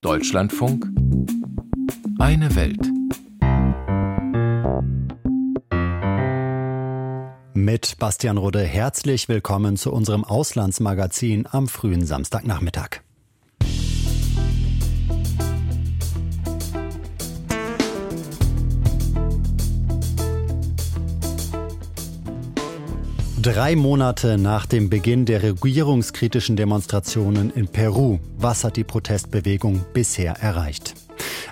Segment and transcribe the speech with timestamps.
[0.00, 0.86] Deutschlandfunk
[2.20, 2.78] Eine Welt.
[7.54, 12.97] Mit Bastian Rode herzlich willkommen zu unserem Auslandsmagazin am frühen Samstagnachmittag.
[23.58, 30.34] Drei Monate nach dem Beginn der regierungskritischen Demonstrationen in Peru, was hat die Protestbewegung bisher
[30.34, 30.94] erreicht?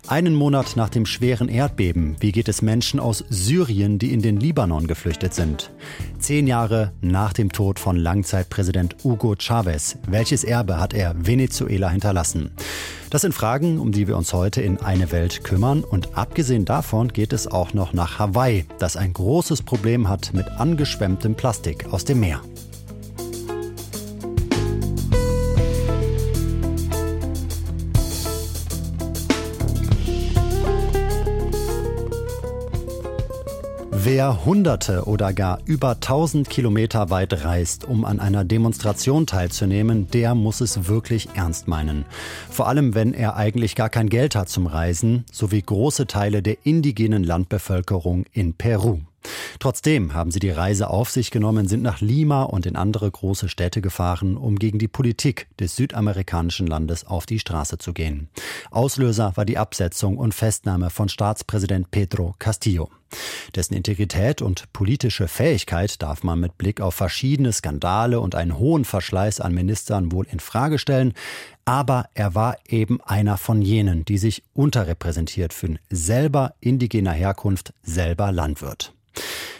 [0.07, 4.39] Einen Monat nach dem schweren Erdbeben, wie geht es Menschen aus Syrien, die in den
[4.39, 5.72] Libanon geflüchtet sind?
[6.21, 12.52] Zehn Jahre nach dem Tod von Langzeitpräsident Hugo Chavez, welches Erbe hat er Venezuela hinterlassen?
[13.10, 15.84] Das sind Fragen, um die wir uns heute in eine Welt kümmern.
[15.84, 20.48] Und abgesehen davon geht es auch noch nach Hawaii, das ein großes Problem hat mit
[20.48, 22.40] angeschwemmtem Plastik aus dem Meer.
[34.17, 40.34] Wer Hunderte oder gar über tausend Kilometer weit reist, um an einer Demonstration teilzunehmen, der
[40.34, 42.06] muss es wirklich ernst meinen.
[42.48, 46.56] Vor allem, wenn er eigentlich gar kein Geld hat zum Reisen, sowie große Teile der
[46.64, 49.00] indigenen Landbevölkerung in Peru.
[49.58, 53.48] Trotzdem haben sie die Reise auf sich genommen, sind nach Lima und in andere große
[53.48, 58.28] Städte gefahren, um gegen die Politik des südamerikanischen Landes auf die Straße zu gehen.
[58.70, 62.91] Auslöser war die Absetzung und Festnahme von Staatspräsident Pedro Castillo.
[63.54, 68.84] Dessen Integrität und politische Fähigkeit darf man mit Blick auf verschiedene Skandale und einen hohen
[68.84, 71.14] Verschleiß an Ministern wohl in Frage stellen,
[71.64, 78.32] aber er war eben einer von jenen, die sich unterrepräsentiert fühlen, selber indigener Herkunft, selber
[78.32, 78.95] Landwirt.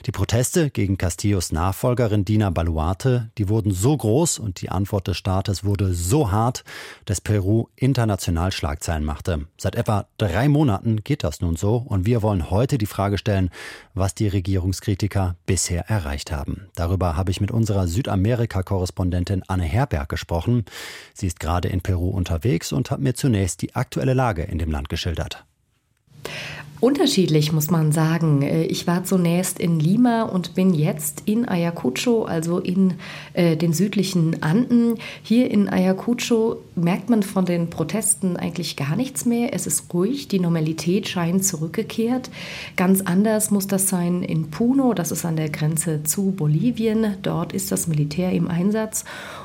[0.07, 5.17] Die Proteste gegen Castillos Nachfolgerin Dina Baluarte, die wurden so groß und die Antwort des
[5.17, 6.63] Staates wurde so hart,
[7.07, 9.47] dass Peru international Schlagzeilen machte.
[9.59, 13.51] Seit etwa drei Monaten geht das nun so und wir wollen heute die Frage stellen,
[13.95, 16.69] was die Regierungskritiker bisher erreicht haben.
[16.77, 20.67] Darüber habe ich mit unserer Südamerika-Korrespondentin Anne Herberg gesprochen.
[21.15, 24.71] Sie ist gerade in Peru unterwegs und hat mir zunächst die aktuelle Lage in dem
[24.71, 25.45] Land geschildert.
[26.81, 28.43] Unterschiedlich muss man sagen.
[28.43, 32.95] Äh, ich war zunächst in Lima und bin jetzt in Ayacucho, also in
[33.33, 34.97] äh, den südlichen Anden.
[35.23, 39.55] Hier in Ayacucho merkt man von den Protesten eigentlich gar nichts mehr.
[39.55, 42.29] Es ist ruhig, die Normalität scheint zurückgekehrt.
[42.77, 47.17] Ganz anders muss das sein in Puno, das ist an der Grenze zu Bolivien.
[47.23, 49.05] Dort ist das Militär im Einsatz.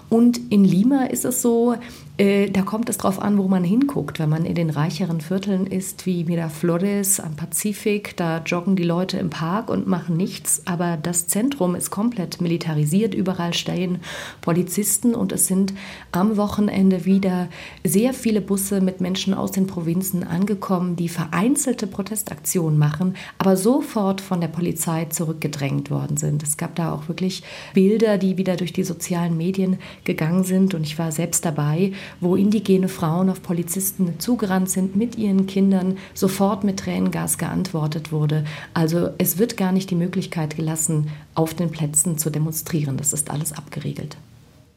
[0.09, 1.75] Und in Lima ist es so,
[2.17, 4.19] äh, da kommt es darauf an, wo man hinguckt.
[4.19, 9.17] Wenn man in den reicheren Vierteln ist, wie Miraflores am Pazifik, da joggen die Leute
[9.17, 10.61] im Park und machen nichts.
[10.65, 13.13] Aber das Zentrum ist komplett militarisiert.
[13.13, 13.99] Überall stehen
[14.41, 15.73] Polizisten und es sind
[16.11, 17.47] am Wochenende wieder
[17.83, 24.21] sehr viele Busse mit Menschen aus den Provinzen angekommen, die vereinzelte Protestaktionen machen, aber sofort
[24.21, 26.43] von der Polizei zurückgedrängt worden sind.
[26.43, 27.43] Es gab da auch wirklich
[27.73, 32.35] Bilder, die wieder durch die sozialen Medien gegangen sind und ich war selbst dabei, wo
[32.35, 38.45] indigene Frauen auf Polizisten zugerannt sind mit ihren Kindern, sofort mit Tränengas geantwortet wurde.
[38.73, 42.97] Also es wird gar nicht die Möglichkeit gelassen, auf den Plätzen zu demonstrieren.
[42.97, 44.17] Das ist alles abgeriegelt.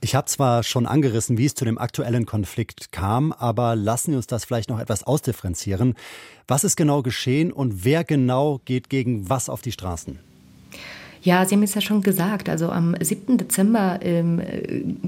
[0.00, 4.16] Ich habe zwar schon angerissen, wie es zu dem aktuellen Konflikt kam, aber lassen Sie
[4.16, 5.94] uns das vielleicht noch etwas ausdifferenzieren.
[6.46, 10.18] Was ist genau geschehen und wer genau geht gegen was auf die Straßen?
[11.24, 12.50] Ja, Sie haben es ja schon gesagt.
[12.50, 13.38] Also am 7.
[13.38, 14.42] Dezember ähm,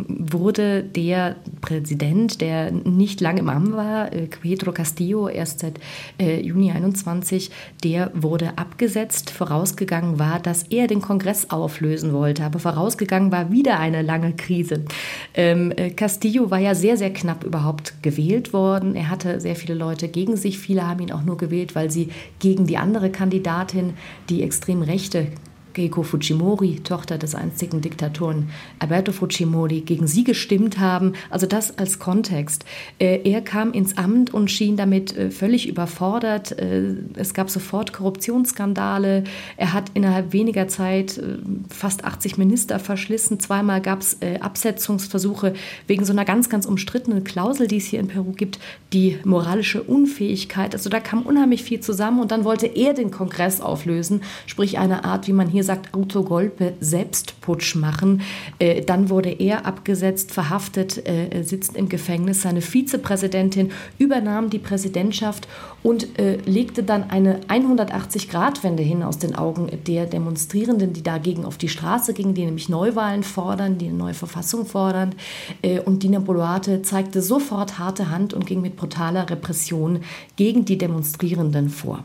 [0.08, 5.78] wurde der Präsident, der nicht lange im Amt war, äh, Pedro Castillo, erst seit
[6.18, 7.50] äh, Juni 21,
[7.84, 9.28] der wurde abgesetzt.
[9.28, 12.44] Vorausgegangen war, dass er den Kongress auflösen wollte.
[12.44, 14.86] Aber vorausgegangen war wieder eine lange Krise.
[15.34, 18.96] Ähm, äh, Castillo war ja sehr, sehr knapp überhaupt gewählt worden.
[18.96, 20.58] Er hatte sehr viele Leute gegen sich.
[20.58, 23.92] Viele haben ihn auch nur gewählt, weil sie gegen die andere Kandidatin,
[24.30, 25.26] die extrem rechte
[25.76, 28.48] Keiko Fujimori, Tochter des einstigen Diktatoren
[28.78, 31.12] Alberto Fujimori, gegen sie gestimmt haben.
[31.28, 32.64] Also das als Kontext.
[32.98, 36.58] Äh, er kam ins Amt und schien damit äh, völlig überfordert.
[36.58, 39.24] Äh, es gab sofort Korruptionsskandale.
[39.58, 41.20] Er hat innerhalb weniger Zeit
[41.68, 43.38] fast 80 Minister verschlissen.
[43.40, 45.54] Zweimal gab es Absetzungsversuche
[45.86, 48.58] wegen so einer ganz, ganz umstrittenen Klausel, die es hier in Peru gibt,
[48.92, 50.74] die moralische Unfähigkeit.
[50.74, 55.04] Also da kam unheimlich viel zusammen und dann wollte er den Kongress auflösen, sprich eine
[55.04, 58.20] Art, wie man hier gesagt Autogolpe Selbstputsch machen.
[58.60, 62.42] Äh, dann wurde er abgesetzt, verhaftet, äh, sitzt im Gefängnis.
[62.42, 65.48] Seine Vizepräsidentin übernahm die Präsidentschaft
[65.82, 71.58] und äh, legte dann eine 180-Grad-Wende hin aus den Augen der Demonstrierenden, die dagegen auf
[71.58, 75.16] die Straße gingen, die nämlich Neuwahlen fordern, die eine neue Verfassung fordern.
[75.62, 80.02] Äh, und Dina Boluarte zeigte sofort harte Hand und ging mit brutaler Repression
[80.36, 82.04] gegen die Demonstrierenden vor.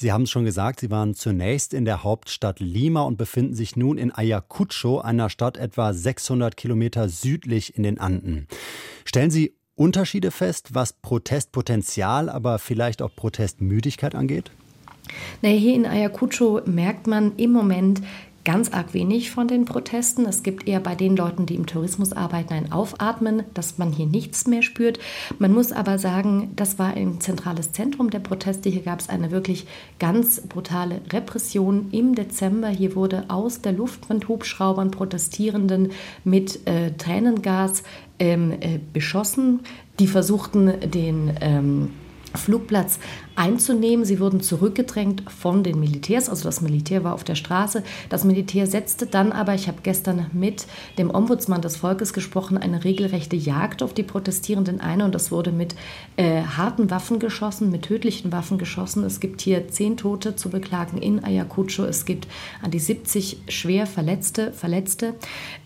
[0.00, 3.76] Sie haben es schon gesagt, Sie waren zunächst in der Hauptstadt Lima und befinden sich
[3.76, 8.46] nun in Ayacucho, einer Stadt etwa 600 Kilometer südlich in den Anden.
[9.04, 14.50] Stellen Sie Unterschiede fest, was Protestpotenzial, aber vielleicht auch Protestmüdigkeit angeht?
[15.42, 18.00] Naja, hier in Ayacucho merkt man im Moment
[18.44, 20.26] ganz arg wenig von den Protesten.
[20.26, 24.06] Es gibt eher bei den Leuten, die im Tourismus arbeiten, ein Aufatmen, dass man hier
[24.06, 24.98] nichts mehr spürt.
[25.38, 28.70] Man muss aber sagen, das war ein zentrales Zentrum der Proteste.
[28.70, 29.66] Hier gab es eine wirklich
[29.98, 32.68] ganz brutale Repression im Dezember.
[32.68, 35.92] Hier wurde aus der Luft von Hubschraubern Protestierenden
[36.24, 37.82] mit äh, Tränengas
[38.18, 39.60] ähm, äh, beschossen.
[39.98, 41.90] Die versuchten den ähm,
[42.34, 42.98] Flugplatz
[43.36, 44.04] einzunehmen.
[44.04, 47.82] Sie wurden zurückgedrängt von den Militärs, also das Militär war auf der Straße.
[48.08, 50.66] Das Militär setzte dann aber, ich habe gestern mit
[50.98, 55.52] dem Ombudsmann des Volkes gesprochen, eine regelrechte Jagd auf die Protestierenden ein und das wurde
[55.52, 55.74] mit
[56.16, 59.04] äh, harten Waffen geschossen, mit tödlichen Waffen geschossen.
[59.04, 61.84] Es gibt hier zehn Tote zu beklagen in Ayacucho.
[61.84, 62.28] Es gibt
[62.62, 64.52] an die 70 schwer Verletzte.
[64.52, 65.14] Verletzte.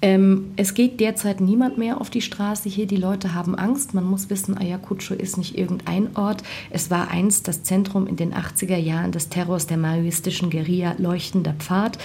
[0.01, 2.87] Ähm, es geht derzeit niemand mehr auf die Straße hier.
[2.87, 3.95] Die Leute haben Angst.
[3.95, 6.43] Man muss wissen, Ayacucho ist nicht irgendein Ort.
[6.71, 11.55] Es war einst das Zentrum in den 80er Jahren des Terrors der maoistischen Guerilla Leuchtender
[11.55, 11.99] Pfad.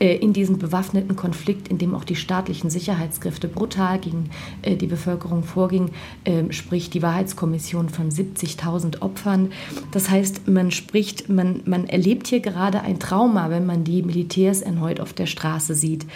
[0.00, 4.30] Äh, in diesem bewaffneten Konflikt, in dem auch die staatlichen Sicherheitskräfte brutal gegen
[4.62, 5.90] äh, die Bevölkerung vorgingen,
[6.24, 9.52] ähm, spricht die Wahrheitskommission von 70.000 Opfern.
[9.92, 14.62] Das heißt, man spricht, man, man erlebt hier gerade ein Trauma, wenn man die Militärs
[14.62, 16.06] erneut auf der Straße sieht.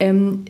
[0.00, 0.44] Ähm,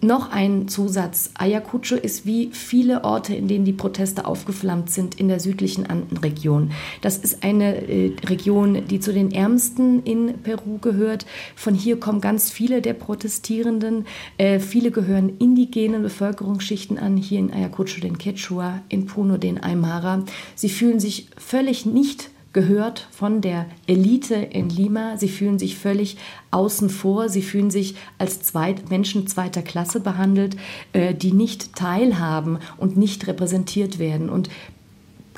[0.00, 1.30] noch ein Zusatz.
[1.34, 6.72] Ayacucho ist wie viele Orte, in denen die Proteste aufgeflammt sind, in der südlichen Andenregion.
[7.00, 11.26] Das ist eine äh, Region, die zu den ärmsten in Peru gehört.
[11.54, 14.06] Von hier kommen ganz viele der Protestierenden.
[14.38, 20.24] Äh, viele gehören indigenen Bevölkerungsschichten an, hier in Ayacucho den Quechua, in Puno den Aymara.
[20.54, 25.16] Sie fühlen sich völlig nicht gehört von der Elite in Lima.
[25.16, 26.16] Sie fühlen sich völlig
[26.50, 27.28] außen vor.
[27.28, 30.56] Sie fühlen sich als Zweit Menschen zweiter Klasse behandelt,
[30.92, 34.28] äh, die nicht teilhaben und nicht repräsentiert werden.
[34.28, 34.50] Und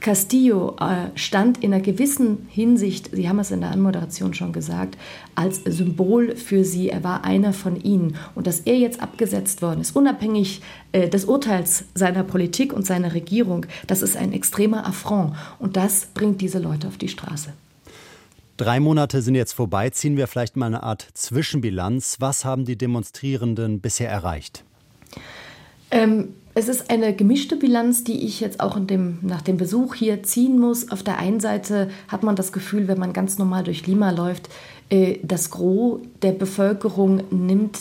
[0.02, 4.98] Castillo äh, stand in einer gewissen Hinsicht, Sie haben es in der Anmoderation schon gesagt,
[5.36, 6.90] als Symbol für sie.
[6.90, 8.16] Er war einer von ihnen.
[8.34, 10.60] Und dass er jetzt abgesetzt worden ist, unabhängig
[10.90, 15.36] äh, des Urteils seiner Politik und seiner Regierung, das ist ein extremer Affront.
[15.60, 17.52] Und das bringt diese Leute auf die Straße.
[18.56, 19.90] Drei Monate sind jetzt vorbei.
[19.90, 22.16] Ziehen wir vielleicht mal eine Art Zwischenbilanz.
[22.18, 24.64] Was haben die Demonstrierenden bisher erreicht?
[25.92, 30.22] Ähm, es ist eine gemischte Bilanz, die ich jetzt auch dem, nach dem Besuch hier
[30.22, 30.90] ziehen muss.
[30.90, 34.48] Auf der einen Seite hat man das Gefühl, wenn man ganz normal durch Lima läuft,
[34.90, 37.78] äh, das Gros der Bevölkerung nimmt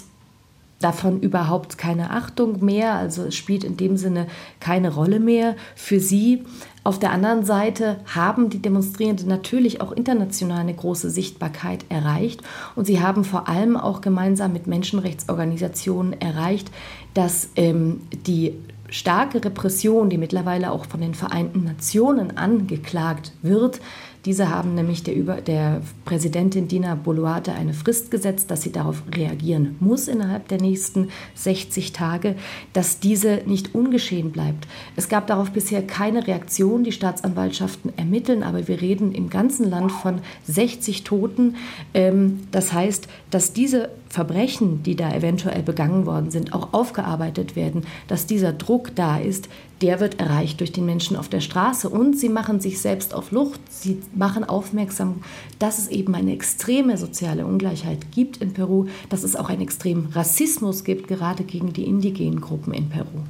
[0.82, 2.96] davon überhaupt keine Achtung mehr.
[2.96, 4.28] Also es spielt in dem Sinne
[4.60, 6.44] keine Rolle mehr für sie.
[6.84, 12.42] Auf der anderen Seite haben die Demonstrierenden natürlich auch international eine große Sichtbarkeit erreicht
[12.76, 16.72] und sie haben vor allem auch gemeinsam mit Menschenrechtsorganisationen erreicht,
[17.14, 18.56] dass ähm, die
[18.90, 23.80] starke Repression, die mittlerweile auch von den Vereinten Nationen angeklagt wird,
[24.26, 29.02] diese haben nämlich der, Über der Präsidentin Dina Boluarte eine Frist gesetzt, dass sie darauf
[29.16, 32.36] reagieren muss innerhalb der nächsten 60 Tage,
[32.74, 34.68] dass diese nicht ungeschehen bleibt.
[34.96, 36.84] Es gab darauf bisher keine Reaktion.
[36.84, 41.56] Die Staatsanwaltschaften ermitteln, aber wir reden im ganzen Land von 60 Toten.
[41.94, 47.86] Ähm, das heißt, dass diese Verbrechen, die da eventuell begangen worden sind, auch aufgearbeitet werden,
[48.08, 49.48] dass dieser Druck da ist,
[49.82, 51.88] der wird erreicht durch den Menschen auf der Straße.
[51.88, 53.62] Und sie machen sich selbst auf Lucht.
[53.70, 55.24] Sie machen aufmerksam,
[55.60, 60.08] dass es eben eine extreme soziale Ungleichheit gibt in Peru, dass es auch einen extremen
[60.12, 63.22] Rassismus gibt, gerade gegen die indigenen Gruppen in Peru.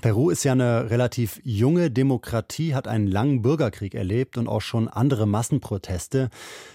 [0.00, 4.88] Peru ist ja eine relativ junge Demokratie, hat einen langen Bürgerkrieg erlebt und auch schon
[4.88, 6.30] andere Massenproteste.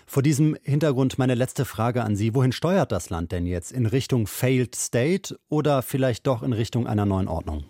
[0.05, 2.35] Vor diesem Hintergrund meine letzte Frage an Sie.
[2.35, 3.71] Wohin steuert das Land denn jetzt?
[3.71, 7.63] In Richtung Failed State oder vielleicht doch in Richtung einer neuen Ordnung?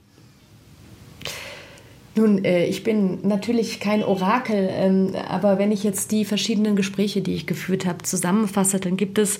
[2.15, 7.21] Nun, äh, ich bin natürlich kein Orakel, ähm, aber wenn ich jetzt die verschiedenen Gespräche,
[7.21, 9.39] die ich geführt habe, zusammenfasse, dann gibt es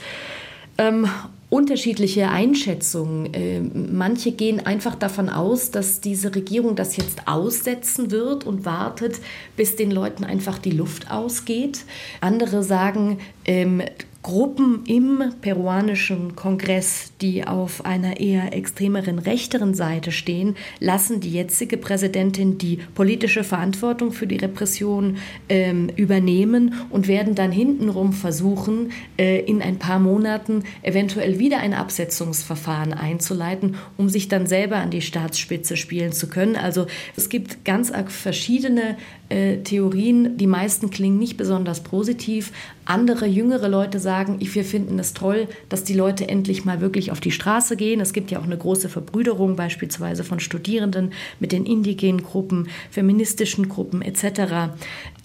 [0.77, 1.07] ähm,
[1.55, 3.33] unterschiedliche Einschätzungen.
[3.33, 9.21] Äh, manche gehen einfach davon aus, dass diese Regierung das jetzt aussetzen wird und wartet,
[9.55, 11.85] bis den Leuten einfach die Luft ausgeht.
[12.19, 13.81] Andere sagen, ähm,
[14.21, 21.77] Gruppen im peruanischen Kongress, die auf einer eher extremeren rechteren Seite stehen, lassen die jetzige
[21.77, 25.17] Präsidentin die politische Verantwortung für die Repression
[25.47, 31.73] ähm, übernehmen und werden dann hintenrum versuchen, äh, in ein paar Monaten eventuell wieder ein
[31.73, 36.55] Absetzungsverfahren einzuleiten, um sich dann selber an die Staatsspitze spielen zu können.
[36.55, 38.97] Also es gibt ganz verschiedene
[39.29, 40.37] äh, Theorien.
[40.37, 42.51] Die meisten klingen nicht besonders positiv.
[42.85, 47.19] Andere jüngere Leute sagen, wir finden es toll, dass die Leute endlich mal wirklich auf
[47.19, 48.01] die Straße gehen.
[48.01, 53.69] Es gibt ja auch eine große Verbrüderung beispielsweise von Studierenden mit den indigenen Gruppen, feministischen
[53.69, 54.73] Gruppen etc.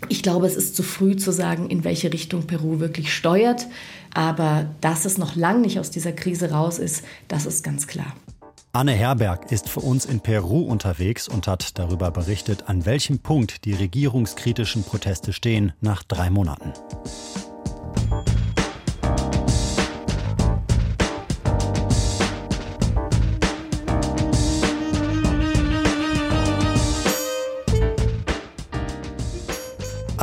[0.09, 3.67] Ich glaube, es ist zu früh zu sagen, in welche Richtung Peru wirklich steuert.
[4.13, 8.15] Aber dass es noch lange nicht aus dieser Krise raus ist, das ist ganz klar.
[8.73, 13.65] Anne Herberg ist für uns in Peru unterwegs und hat darüber berichtet, an welchem Punkt
[13.65, 16.73] die regierungskritischen Proteste stehen nach drei Monaten.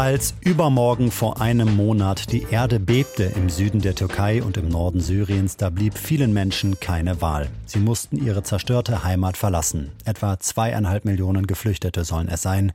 [0.07, 5.01] Als übermorgen vor einem Monat die Erde bebte im Süden der Türkei und im Norden
[5.01, 7.49] Syriens, da blieb vielen Menschen keine Wahl.
[7.65, 9.91] Sie mussten ihre zerstörte Heimat verlassen.
[10.05, 12.71] Etwa zweieinhalb Millionen Geflüchtete sollen es sein.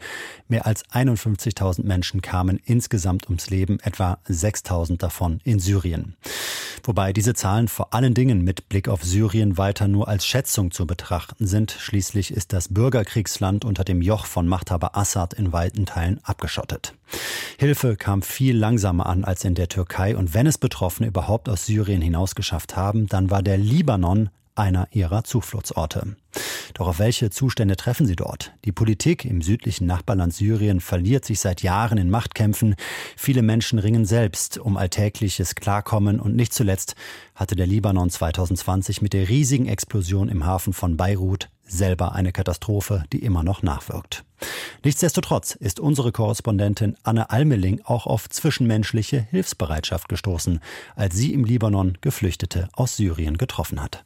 [0.48, 6.16] Mehr als 51.000 Menschen kamen insgesamt ums Leben, etwa 6.000 davon in Syrien.
[6.84, 10.86] Wobei diese Zahlen vor allen Dingen mit Blick auf Syrien weiter nur als Schätzung zu
[10.86, 11.74] betrachten sind.
[11.78, 16.92] Schließlich ist das Bürgerkriegsland unter dem Joch von Machthaber Assad in weiten Teilen abgeschottet.
[17.58, 20.16] Hilfe kam viel langsamer an als in der Türkei.
[20.16, 25.24] Und wenn es Betroffene überhaupt aus Syrien hinausgeschafft haben, dann war der Libanon einer ihrer
[25.24, 26.16] Zufluchtsorte.
[26.74, 28.52] Doch auf welche Zustände treffen sie dort?
[28.64, 32.76] Die Politik im südlichen Nachbarland Syrien verliert sich seit Jahren in Machtkämpfen.
[33.16, 36.94] Viele Menschen ringen selbst um alltägliches Klarkommen und nicht zuletzt
[37.34, 43.04] hatte der Libanon 2020 mit der riesigen Explosion im Hafen von Beirut selber eine Katastrophe,
[43.12, 44.24] die immer noch nachwirkt.
[44.84, 50.60] Nichtsdestotrotz ist unsere Korrespondentin Anne Almeling auch auf zwischenmenschliche Hilfsbereitschaft gestoßen,
[50.96, 54.04] als sie im Libanon Geflüchtete aus Syrien getroffen hat.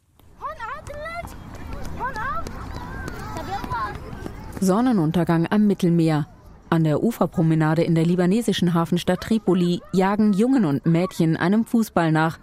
[4.61, 6.27] Sonnenuntergang am Mittelmeer.
[6.71, 12.39] An der Uferpromenade in der libanesischen Hafenstadt Tripoli jagen Jungen und Mädchen einem Fußball nach.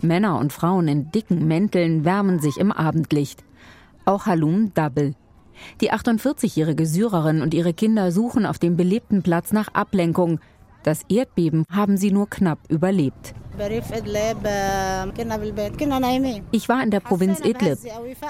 [0.00, 3.44] Männer und Frauen in dicken Mänteln wärmen sich im Abendlicht.
[4.04, 5.14] Auch Halum Double.
[5.80, 10.40] Die 48-jährige Syrerin und ihre Kinder suchen auf dem belebten Platz nach Ablenkung.
[10.82, 13.34] Das Erdbeben haben sie nur knapp überlebt.
[16.52, 17.78] Ich war in der Provinz Idlib.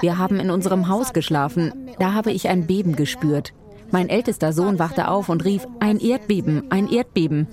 [0.01, 1.89] Wir haben in unserem Haus geschlafen.
[1.99, 3.53] Da habe ich ein Beben gespürt.
[3.91, 7.47] Mein ältester Sohn wachte auf und rief, ein Erdbeben, ein Erdbeben.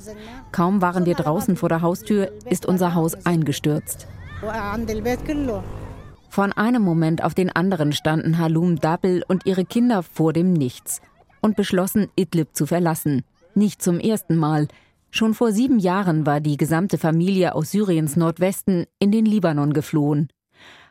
[0.50, 4.07] Kaum waren wir draußen vor der Haustür, ist unser Haus eingestürzt.
[6.31, 11.00] Von einem Moment auf den anderen standen Halum Dabel und ihre Kinder vor dem Nichts
[11.43, 13.23] und beschlossen, Idlib zu verlassen.
[13.55, 14.69] Nicht zum ersten Mal.
[15.14, 20.28] Schon vor sieben Jahren war die gesamte Familie aus Syriens Nordwesten in den Libanon geflohen.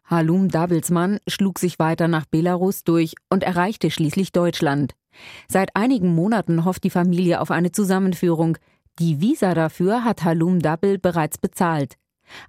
[0.06, 4.94] Halum Dabelsmann schlug sich weiter nach Belarus durch und erreichte schließlich Deutschland.
[5.48, 8.60] Seit einigen Monaten hofft die Familie auf eine Zusammenführung.
[9.00, 11.96] Die Visa dafür hat Halum Dabel bereits bezahlt.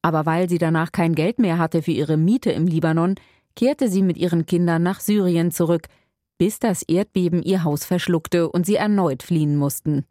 [0.02, 3.14] Aber weil sie danach kein Geld mehr hatte für ihre Miete im Libanon,
[3.56, 5.86] kehrte sie mit ihren Kindern nach Syrien zurück,
[6.36, 10.04] bis das Erdbeben ihr Haus verschluckte und sie erneut fliehen mussten.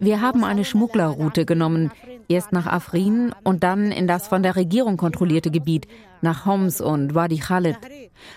[0.00, 1.90] Wir haben eine Schmugglerroute genommen,
[2.28, 5.88] erst nach Afrin und dann in das von der Regierung kontrollierte Gebiet,
[6.20, 7.78] nach Homs und Wadi Khalid.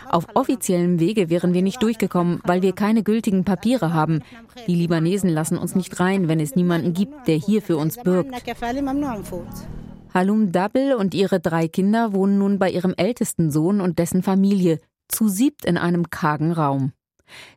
[0.09, 4.21] Auf offiziellem Wege wären wir nicht durchgekommen, weil wir keine gültigen Papiere haben.
[4.67, 8.33] Die Libanesen lassen uns nicht rein, wenn es niemanden gibt, der hier für uns bürgt.
[10.13, 14.79] Halum Dabel und ihre drei Kinder wohnen nun bei ihrem ältesten Sohn und dessen Familie,
[15.07, 16.93] zu siebt in einem kargen Raum.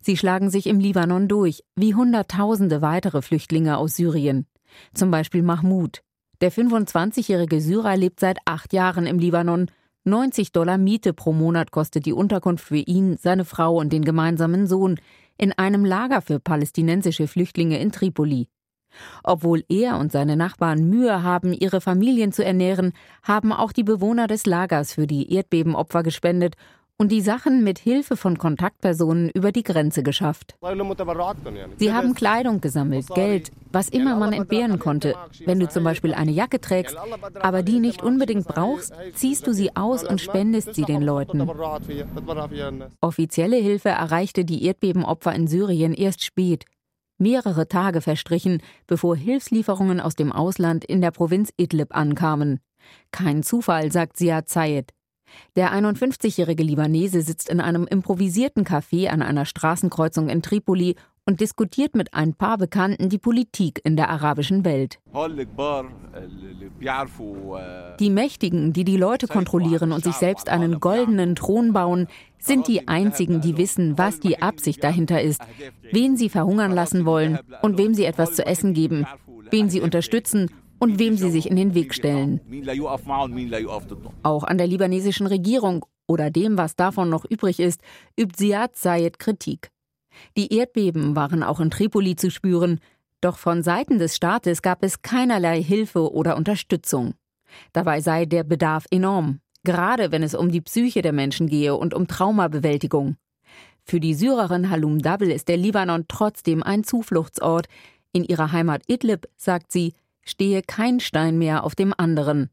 [0.00, 4.46] Sie schlagen sich im Libanon durch, wie Hunderttausende weitere Flüchtlinge aus Syrien.
[4.94, 6.02] Zum Beispiel Mahmoud.
[6.40, 9.70] Der 25-jährige Syrer lebt seit acht Jahren im Libanon.
[10.04, 14.66] 90 Dollar Miete pro Monat kostet die Unterkunft für ihn, seine Frau und den gemeinsamen
[14.66, 14.98] Sohn
[15.38, 18.48] in einem Lager für palästinensische Flüchtlinge in Tripoli.
[19.22, 24.26] Obwohl er und seine Nachbarn Mühe haben, ihre Familien zu ernähren, haben auch die Bewohner
[24.26, 26.56] des Lagers für die Erdbebenopfer gespendet
[27.02, 30.54] und die Sachen mit Hilfe von Kontaktpersonen über die Grenze geschafft.
[31.76, 35.16] Sie haben Kleidung gesammelt, Geld, was immer man entbehren konnte.
[35.44, 36.96] Wenn du zum Beispiel eine Jacke trägst,
[37.40, 41.40] aber die nicht unbedingt brauchst, ziehst du sie aus und spendest sie den Leuten.
[43.00, 46.66] Offizielle Hilfe erreichte die Erdbebenopfer in Syrien erst spät.
[47.18, 52.60] Mehrere Tage verstrichen, bevor Hilfslieferungen aus dem Ausland in der Provinz Idlib ankamen.
[53.10, 54.92] Kein Zufall, sagt Siad Zayed.
[55.56, 61.94] Der 51-jährige Libanese sitzt in einem improvisierten Café an einer Straßenkreuzung in Tripoli und diskutiert
[61.94, 64.98] mit ein paar Bekannten die Politik in der arabischen Welt.
[68.00, 72.08] Die Mächtigen, die die Leute kontrollieren und sich selbst einen goldenen Thron bauen,
[72.38, 75.40] sind die einzigen, die wissen, was die Absicht dahinter ist,
[75.92, 79.06] wen sie verhungern lassen wollen und wem sie etwas zu essen geben,
[79.50, 80.50] wen sie unterstützen
[80.82, 82.40] und wem sie sich in den Weg stellen.
[84.24, 87.80] Auch an der libanesischen Regierung oder dem, was davon noch übrig ist,
[88.18, 89.70] übt Ziad Zayed Kritik.
[90.36, 92.80] Die Erdbeben waren auch in Tripoli zu spüren,
[93.20, 97.14] doch von Seiten des Staates gab es keinerlei Hilfe oder Unterstützung.
[97.72, 101.94] Dabei sei der Bedarf enorm, gerade wenn es um die Psyche der Menschen gehe und
[101.94, 103.14] um Traumabewältigung.
[103.84, 107.68] Für die Syrerin Halum Dabel ist der Libanon trotzdem ein Zufluchtsort.
[108.12, 112.50] In ihrer Heimat Idlib, sagt sie, stehe kein Stein mehr auf dem anderen.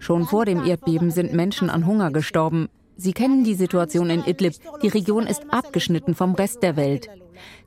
[0.00, 2.68] Schon vor dem Erdbeben sind Menschen an Hunger gestorben.
[2.96, 4.54] Sie kennen die Situation in Idlib.
[4.82, 7.08] Die Region ist abgeschnitten vom Rest der Welt.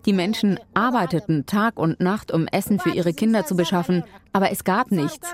[0.05, 4.63] Die Menschen arbeiteten Tag und Nacht, um Essen für ihre Kinder zu beschaffen, aber es
[4.63, 5.27] gab nichts.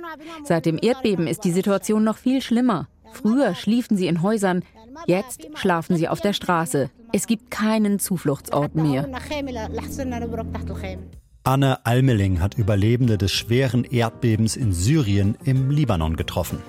[0.45, 2.87] Seit dem Erdbeben ist die Situation noch viel schlimmer.
[3.11, 4.63] Früher schliefen sie in Häusern,
[5.07, 6.89] jetzt schlafen sie auf der Straße.
[7.11, 9.09] Es gibt keinen Zufluchtsort mehr.
[11.50, 16.60] Anne Almeling hat Überlebende des schweren Erdbebens in Syrien im Libanon getroffen.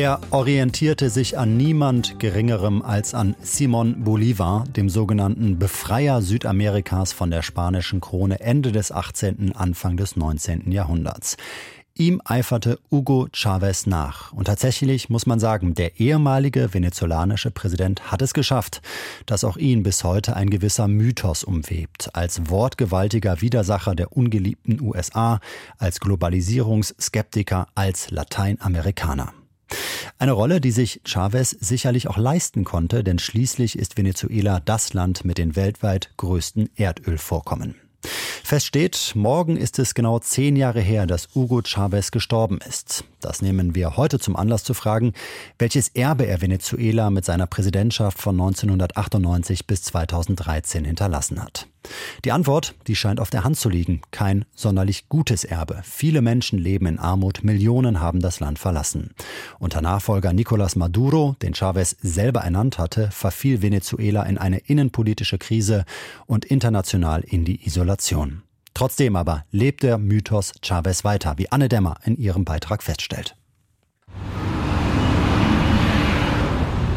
[0.00, 7.30] Er orientierte sich an niemand Geringerem als an Simon Bolivar, dem sogenannten Befreier Südamerikas von
[7.30, 10.72] der spanischen Krone Ende des 18., Anfang des 19.
[10.72, 11.36] Jahrhunderts.
[11.94, 14.32] Ihm eiferte Hugo Chavez nach.
[14.32, 18.80] Und tatsächlich muss man sagen, der ehemalige venezolanische Präsident hat es geschafft,
[19.26, 22.08] dass auch ihn bis heute ein gewisser Mythos umwebt.
[22.14, 25.40] Als wortgewaltiger Widersacher der ungeliebten USA,
[25.76, 29.34] als Globalisierungsskeptiker, als Lateinamerikaner.
[30.18, 35.24] Eine Rolle, die sich Chavez sicherlich auch leisten konnte, denn schließlich ist Venezuela das Land
[35.24, 37.74] mit den weltweit größten Erdölvorkommen.
[38.02, 43.04] Fest steht, morgen ist es genau zehn Jahre her, dass Hugo Chavez gestorben ist.
[43.20, 45.12] Das nehmen wir heute zum Anlass zu fragen,
[45.58, 51.68] welches Erbe er Venezuela mit seiner Präsidentschaft von 1998 bis 2013 hinterlassen hat.
[52.24, 54.02] Die Antwort, die scheint auf der Hand zu liegen.
[54.10, 55.80] Kein sonderlich gutes Erbe.
[55.84, 59.10] Viele Menschen leben in Armut, Millionen haben das Land verlassen.
[59.58, 65.84] Unter Nachfolger Nicolás Maduro, den Chavez selber ernannt hatte, verfiel Venezuela in eine innenpolitische Krise
[66.26, 68.42] und international in die Isolation.
[68.74, 73.36] Trotzdem aber lebt der Mythos Chavez weiter, wie Anne Dämmer in ihrem Beitrag feststellt.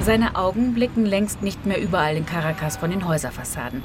[0.01, 3.81] Seine Augen blicken längst nicht mehr überall in Caracas von den Häuserfassaden.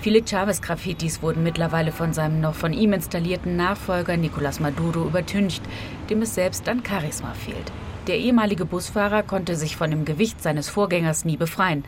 [0.00, 5.62] Viele Chavez-Graffitis wurden mittlerweile von seinem noch von ihm installierten Nachfolger Nicolás Maduro übertüncht,
[6.08, 7.72] dem es selbst an Charisma fehlt.
[8.06, 11.84] Der ehemalige Busfahrer konnte sich von dem Gewicht seines Vorgängers nie befreien.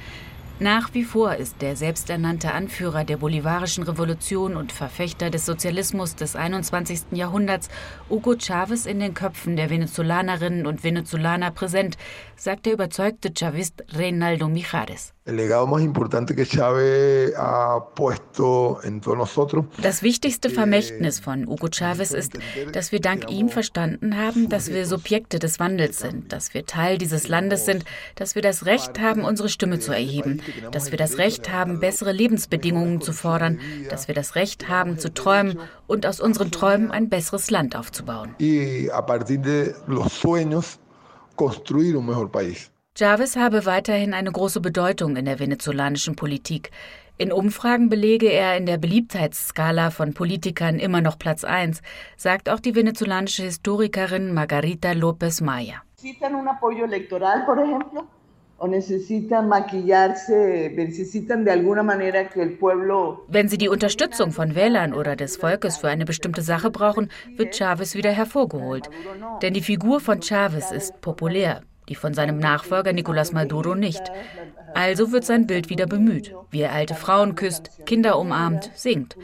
[0.62, 6.36] Nach wie vor ist der selbsternannte Anführer der bolivarischen Revolution und Verfechter des Sozialismus des
[6.36, 7.12] 21.
[7.12, 7.70] Jahrhunderts
[8.10, 11.96] Hugo Chavez in den Köpfen der Venezolanerinnen und Venezolaner präsent,
[12.36, 15.14] sagt der überzeugte Chavist Reinaldo Mijares.
[19.82, 22.38] Das wichtigste Vermächtnis von Hugo Chavez ist,
[22.72, 26.98] dass wir dank ihm verstanden haben, dass wir Subjekte des Wandels sind, dass wir Teil
[26.98, 27.84] dieses Landes sind,
[28.16, 30.42] dass wir das Recht haben, unsere Stimme zu erheben,
[30.72, 35.12] dass wir das Recht haben, bessere Lebensbedingungen zu fordern, dass wir das Recht haben, zu
[35.12, 38.34] träumen und aus unseren Träumen ein besseres Land aufzubauen.
[42.98, 46.70] Chavez habe weiterhin eine große Bedeutung in der venezolanischen Politik.
[47.16, 51.82] In Umfragen belege er in der Beliebtheitsskala von Politikern immer noch Platz 1,
[52.16, 55.82] sagt auch die venezolanische Historikerin Margarita López Maya.
[63.28, 67.56] Wenn sie die Unterstützung von Wählern oder des Volkes für eine bestimmte Sache brauchen, wird
[67.56, 68.90] Chavez wieder hervorgeholt.
[69.40, 71.62] Denn die Figur von Chavez ist populär.
[71.90, 74.12] die von seinem Nachfolger Nicolás Maduro nicht.
[74.74, 79.16] Also wird sein Bild wieder bemüht, wie er alte Frauen küsst, Kinder umarmt, singt.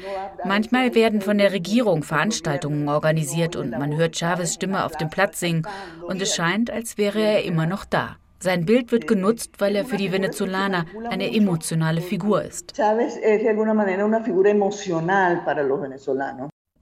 [0.44, 5.38] Manchmal werden von der Regierung Veranstaltungen organisiert und man hört Chavez Stimme auf dem Platz
[5.38, 5.62] singen
[6.08, 8.16] und es scheint, als wäre er immer noch da.
[8.38, 12.74] Sein Bild wird genutzt, weil er für die Venezolaner eine emotionale Figur ist.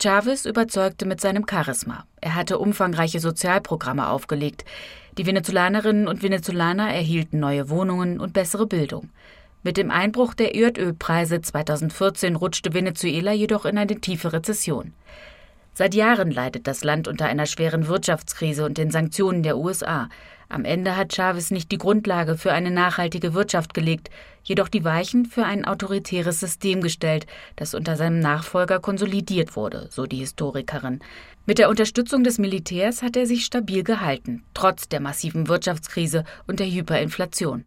[0.03, 2.05] Chavez überzeugte mit seinem Charisma.
[2.21, 4.65] Er hatte umfangreiche Sozialprogramme aufgelegt.
[5.17, 9.11] Die Venezolanerinnen und Venezolaner erhielten neue Wohnungen und bessere Bildung.
[9.63, 14.93] Mit dem Einbruch der Erdölpreise 2014 rutschte Venezuela jedoch in eine tiefe Rezession.
[15.73, 20.09] Seit Jahren leidet das Land unter einer schweren Wirtschaftskrise und den Sanktionen der USA.
[20.55, 24.09] Am Ende hat Chavez nicht die Grundlage für eine nachhaltige Wirtschaft gelegt,
[24.45, 30.07] jedoch die Weichen für ein autoritäres System gestellt, das unter seinem Nachfolger konsolidiert wurde, so
[30.07, 31.01] die Historikerin.
[31.45, 36.61] Mit der Unterstützung des Militärs hat er sich stabil gehalten, trotz der massiven Wirtschaftskrise und
[36.61, 37.65] der Hyperinflation.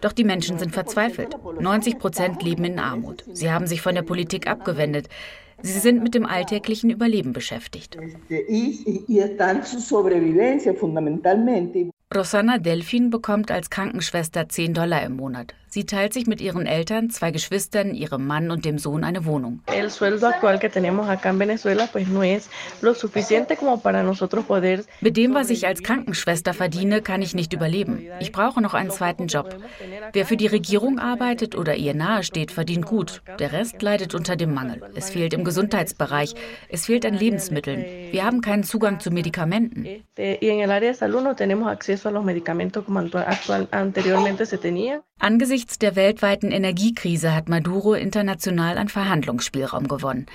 [0.00, 1.36] Doch die Menschen sind verzweifelt.
[1.60, 3.24] 90 Prozent leben in Armut.
[3.32, 5.08] Sie haben sich von der Politik abgewendet.
[5.62, 7.96] Sie sind mit dem alltäglichen Überleben beschäftigt.
[12.14, 15.54] Rosanna Delfin bekommt als Krankenschwester 10 Dollar im Monat.
[15.74, 19.60] Sie teilt sich mit ihren Eltern, zwei Geschwistern, ihrem Mann und dem Sohn eine Wohnung.
[25.00, 28.06] Mit dem, was ich als Krankenschwester verdiene, kann ich nicht überleben.
[28.20, 29.56] Ich brauche noch einen zweiten Job.
[30.12, 33.22] Wer für die Regierung arbeitet oder ihr nahesteht, verdient gut.
[33.40, 34.80] Der Rest leidet unter dem Mangel.
[34.94, 36.36] Es fehlt im Gesundheitsbereich.
[36.68, 37.84] Es fehlt an Lebensmitteln.
[38.12, 40.04] Wir haben keinen Zugang zu Medikamenten.
[45.18, 50.26] Angesichts der weltweiten Energiekrise hat Maduro international an Verhandlungsspielraum gewonnen.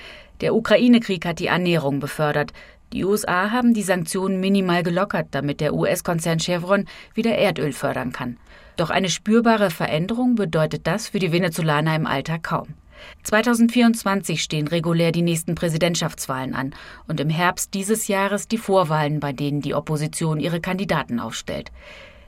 [0.42, 2.52] Der Ukraine-Krieg hat die Annäherung befördert.
[2.94, 8.38] Die USA haben die Sanktionen minimal gelockert, damit der US-Konzern Chevron wieder Erdöl fördern kann.
[8.78, 12.76] Doch eine spürbare Veränderung bedeutet das für die Venezolaner im Alltag kaum.
[13.24, 16.74] 2024 stehen regulär die nächsten Präsidentschaftswahlen an
[17.08, 21.72] und im Herbst dieses Jahres die Vorwahlen, bei denen die Opposition ihre Kandidaten aufstellt.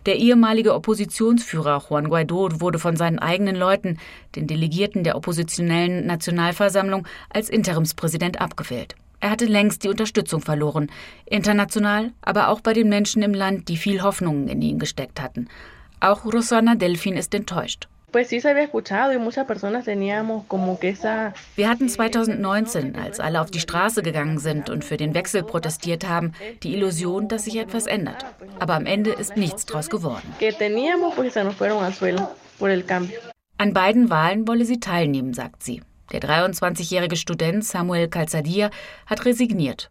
[0.08, 4.00] Der ehemalige Oppositionsführer Juan Guaido wurde von seinen eigenen Leuten,
[4.36, 8.96] den Delegierten der oppositionellen Nationalversammlung, als Interimspräsident abgewählt.
[9.20, 10.90] Er hatte längst die Unterstützung verloren,
[11.26, 15.48] international, aber auch bei den Menschen im Land, die viel Hoffnungen in ihn gesteckt hatten.
[16.00, 17.88] Auch Rosana Delfin ist enttäuscht.
[21.56, 26.08] Wir hatten 2019, als alle auf die Straße gegangen sind und für den Wechsel protestiert
[26.08, 28.26] haben, die Illusion, dass sich etwas ändert.
[28.60, 30.34] Aber am Ende ist nichts draus geworden.
[33.58, 35.82] An beiden Wahlen wolle sie teilnehmen, sagt sie.
[36.12, 38.70] Der 23-jährige Student Samuel Calzadia
[39.06, 39.90] hat resigniert.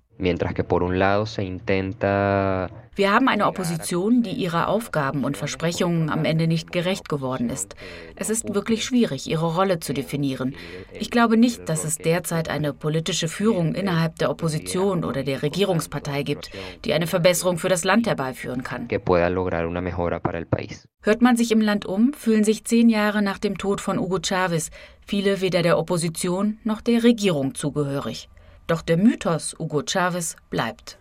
[2.97, 7.75] Wir haben eine Opposition, die ihrer Aufgaben und Versprechungen am Ende nicht gerecht geworden ist.
[8.17, 10.55] Es ist wirklich schwierig, ihre Rolle zu definieren.
[10.93, 16.25] Ich glaube nicht, dass es derzeit eine politische Führung innerhalb der Opposition oder der Regierungspartei
[16.25, 16.51] gibt,
[16.85, 18.89] die eine Verbesserung für das Land herbeiführen kann.
[21.03, 24.19] Hört man sich im Land um, fühlen sich zehn Jahre nach dem Tod von Hugo
[24.21, 24.71] Chavez
[25.07, 28.29] viele weder der Opposition noch der Regierung zugehörig.
[28.71, 30.97] Doch der Mythos Hugo Chavez bleibt.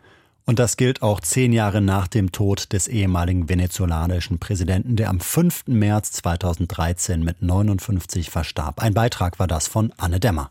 [0.45, 5.19] Und das gilt auch zehn Jahre nach dem Tod des ehemaligen venezolanischen Präsidenten, der am
[5.19, 5.67] 5.
[5.67, 8.81] März 2013 mit 59 verstarb.
[8.81, 10.49] Ein Beitrag war das von Anne Dämmer.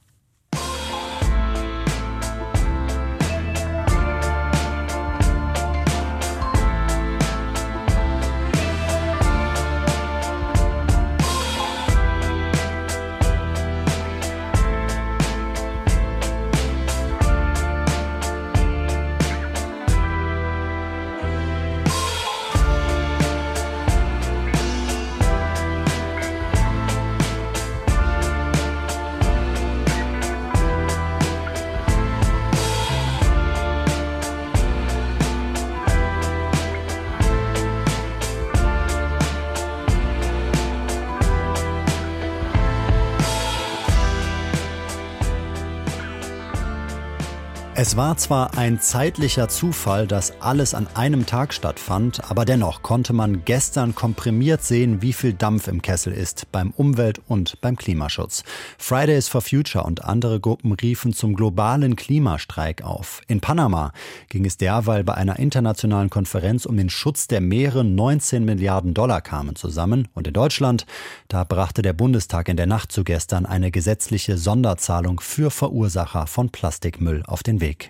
[47.98, 53.44] War zwar ein zeitlicher Zufall, dass alles an einem Tag stattfand, aber dennoch konnte man
[53.44, 58.44] gestern komprimiert sehen, wie viel Dampf im Kessel ist beim Umwelt- und beim Klimaschutz.
[58.78, 63.20] Fridays for Future und andere Gruppen riefen zum globalen Klimastreik auf.
[63.26, 63.90] In Panama
[64.28, 69.22] ging es derweil bei einer internationalen Konferenz um den Schutz der Meere 19 Milliarden Dollar
[69.22, 70.06] kamen zusammen.
[70.14, 70.86] Und in Deutschland,
[71.26, 76.50] da brachte der Bundestag in der Nacht zu gestern eine gesetzliche Sonderzahlung für Verursacher von
[76.50, 77.87] Plastikmüll auf den Weg.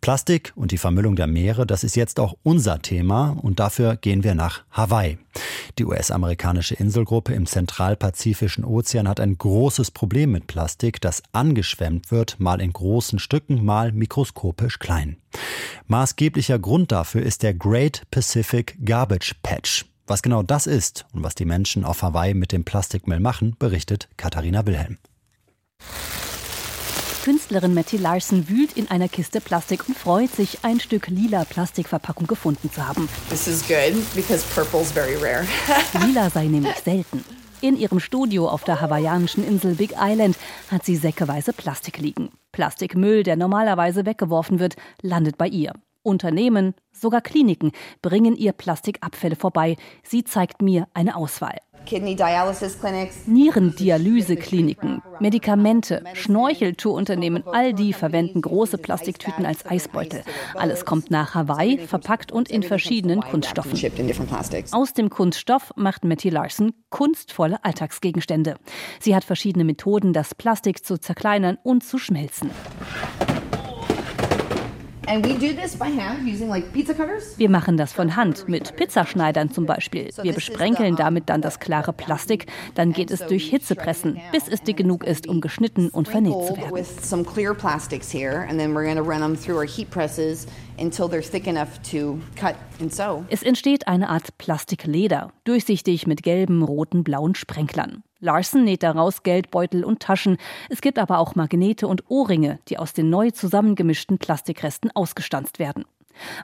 [0.00, 4.24] Plastik und die Vermüllung der Meere, das ist jetzt auch unser Thema und dafür gehen
[4.24, 5.18] wir nach Hawaii.
[5.78, 12.40] Die US-amerikanische Inselgruppe im zentralpazifischen Ozean hat ein großes Problem mit Plastik, das angeschwemmt wird,
[12.40, 15.16] mal in großen Stücken, mal mikroskopisch klein.
[15.86, 19.86] Maßgeblicher Grund dafür ist der Great Pacific Garbage Patch.
[20.06, 24.08] Was genau das ist und was die Menschen auf Hawaii mit dem Plastikmüll machen, berichtet
[24.16, 24.98] Katharina Wilhelm.
[27.22, 32.26] Künstlerin Matty Larson wühlt in einer Kiste Plastik und freut sich, ein Stück lila Plastikverpackung
[32.26, 33.10] gefunden zu haben.
[33.28, 35.46] This is good because purple's very rare.
[36.06, 37.22] lila sei nämlich selten.
[37.60, 40.38] In ihrem Studio auf der hawaiianischen Insel Big Island
[40.70, 42.30] hat sie säckeweise Plastik liegen.
[42.52, 45.74] Plastikmüll, der normalerweise weggeworfen wird, landet bei ihr.
[46.02, 49.76] Unternehmen, sogar Kliniken bringen ihr Plastikabfälle vorbei.
[50.02, 51.58] Sie zeigt mir eine Auswahl.
[53.26, 60.22] Nierendialysekliniken, Medikamente, Schnorcheltourunternehmen, all die verwenden große Plastiktüten als Eisbeutel.
[60.54, 63.72] Alles kommt nach Hawaii, verpackt und in verschiedenen Kunststoffen.
[64.72, 68.56] Aus dem Kunststoff macht Matty Larson kunstvolle Alltagsgegenstände.
[69.00, 72.50] Sie hat verschiedene Methoden, das Plastik zu zerkleinern und zu schmelzen.
[77.36, 80.10] Wir machen das von Hand, mit Pizzaschneidern zum Beispiel.
[80.22, 82.46] Wir besprenkeln damit dann das klare Plastik.
[82.76, 86.56] Dann geht es durch Hitzepressen, bis es dick genug ist, um geschnitten und vernäht zu
[86.56, 86.86] werden.
[93.28, 98.02] Es entsteht eine Art Plastikleder, durchsichtig mit gelben, roten, blauen Sprenklern.
[98.18, 100.38] Larsen näht daraus Geldbeutel und Taschen.
[100.68, 105.84] Es gibt aber auch Magnete und Ohrringe, die aus den neu zusammengemischten Plastikresten ausgestanzt werden.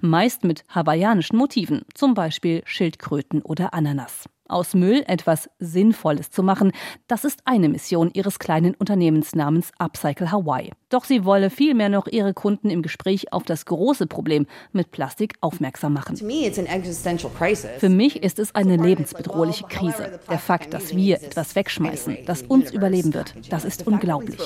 [0.01, 4.29] Meist mit hawaiianischen Motiven, zum Beispiel Schildkröten oder Ananas.
[4.49, 6.73] Aus Müll etwas Sinnvolles zu machen,
[7.09, 10.73] das ist eine Mission ihres kleinen Unternehmens namens Upcycle Hawaii.
[10.89, 15.35] Doch sie wolle vielmehr noch ihre Kunden im Gespräch auf das große Problem mit Plastik
[15.41, 16.17] aufmerksam machen.
[16.17, 20.21] Für mich ist es eine lebensbedrohliche Krise.
[20.31, 24.41] Der Fakt, dass wir etwas wegschmeißen, das uns überleben wird, das ist unglaublich.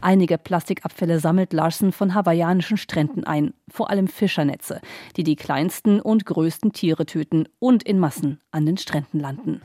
[0.00, 4.80] Einige Plastikabfälle sammelt Larsen von hawaiianischen Stränden ein, vor allem Fischernetze,
[5.16, 9.60] die die kleinsten und größten Tiere töten und in Massen an den Stränden landen.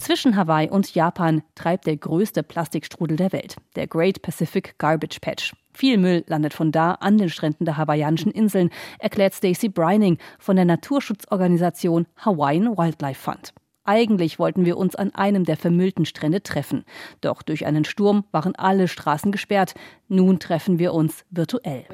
[0.00, 5.54] Zwischen Hawaii und Japan treibt der größte Plastikstrudel der Welt, der Great Pacific Garbage Patch.
[5.72, 10.56] Viel Müll landet von da an den Stränden der hawaiianischen Inseln, erklärt Stacey Brining von
[10.56, 13.52] der Naturschutzorganisation Hawaiian Wildlife Fund.
[13.86, 16.84] Eigentlich wollten wir uns an einem der vermüllten Strände treffen.
[17.20, 19.74] Doch durch einen Sturm waren alle Straßen gesperrt.
[20.08, 21.84] Nun treffen wir uns virtuell.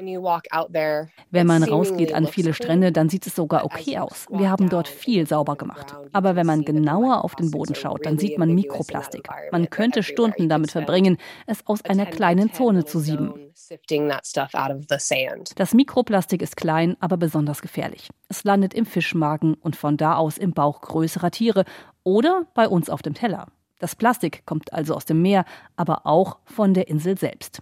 [1.31, 4.27] Wenn man rausgeht an viele Strände, dann sieht es sogar okay aus.
[4.29, 5.95] Wir haben dort viel sauber gemacht.
[6.11, 9.27] Aber wenn man genauer auf den Boden schaut, dann sieht man Mikroplastik.
[9.51, 13.33] Man könnte Stunden damit verbringen, es aus einer kleinen Zone zu sieben.
[15.55, 18.09] Das Mikroplastik ist klein, aber besonders gefährlich.
[18.29, 21.65] Es landet im Fischmagen und von da aus im Bauch größerer Tiere
[22.03, 23.47] oder bei uns auf dem Teller.
[23.79, 25.45] Das Plastik kommt also aus dem Meer,
[25.75, 27.61] aber auch von der Insel selbst.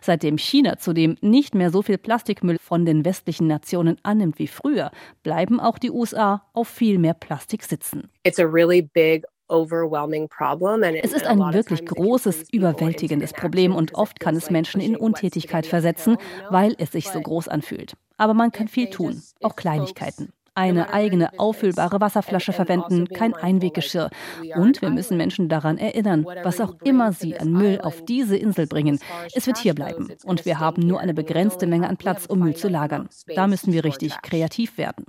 [0.00, 4.90] Seitdem China zudem nicht mehr so viel Plastikmüll von den westlichen Nationen annimmt wie früher,
[5.22, 8.08] bleiben auch die USA auf viel mehr Plastik sitzen.
[8.24, 14.48] It's a really big es ist ein wirklich großes, überwältigendes Problem und oft kann es
[14.48, 16.16] Menschen in Untätigkeit versetzen,
[16.48, 17.94] weil es sich so groß anfühlt.
[18.16, 24.10] Aber man kann viel tun, auch Kleinigkeiten eine eigene auffüllbare Wasserflasche verwenden, kein Einweggeschirr.
[24.56, 28.66] Und wir müssen Menschen daran erinnern, was auch immer sie an Müll auf diese Insel
[28.66, 28.98] bringen.
[29.34, 30.08] Es wird hier bleiben.
[30.24, 33.08] Und wir haben nur eine begrenzte Menge an Platz, um Müll zu lagern.
[33.34, 35.06] Da müssen wir richtig kreativ werden.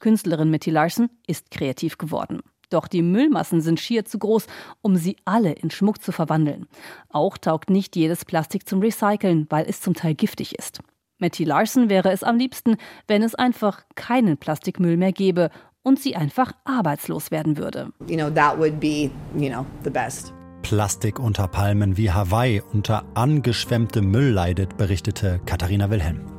[0.00, 2.42] Künstlerin Mitty Larson ist kreativ geworden.
[2.70, 4.46] Doch die Müllmassen sind schier zu groß,
[4.82, 6.66] um sie alle in Schmuck zu verwandeln.
[7.08, 10.80] Auch taugt nicht jedes Plastik zum Recyceln, weil es zum Teil giftig ist.
[11.18, 12.76] Matty Larson wäre es am liebsten,
[13.06, 15.50] wenn es einfach keinen Plastikmüll mehr gäbe
[15.82, 17.92] und sie einfach arbeitslos werden würde.
[18.08, 20.34] You know, that would be, you know, the best.
[20.62, 26.35] Plastik unter Palmen wie Hawaii unter angeschwemmtem Müll leidet, berichtete Katharina Wilhelm.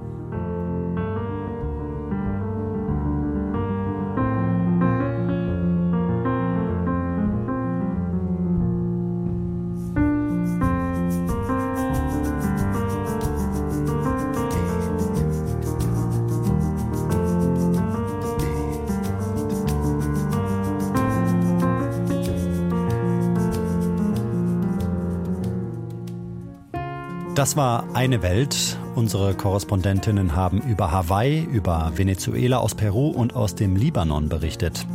[27.38, 33.54] Das war eine Welt Unsere Korrespondentinnen haben über Hawaii, über Venezuela, aus Peru und aus
[33.54, 34.88] dem Libanon berichtet.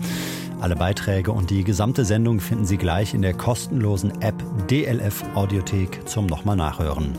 [0.60, 4.34] Alle Beiträge und die gesamte Sendung finden Sie gleich in der kostenlosen App
[4.68, 7.12] DLF Audiothek zum nochmal nachhören.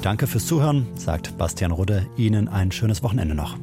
[0.00, 2.06] Danke fürs Zuhören, sagt Bastian Rudde.
[2.16, 3.56] Ihnen ein schönes Wochenende noch.